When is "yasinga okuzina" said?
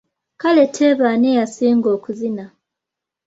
1.39-2.45